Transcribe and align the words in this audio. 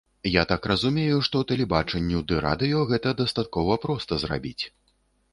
Я 0.33 0.43
так 0.51 0.61
разумею, 0.69 1.17
што 1.27 1.41
тэлебачанню 1.51 2.21
ды 2.31 2.39
радыё 2.45 2.79
гэта 2.93 3.13
дастаткова 3.19 3.77
проста 3.85 4.19
зрабіць. 4.25 4.63